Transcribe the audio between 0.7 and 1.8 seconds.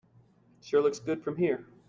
looks good from here.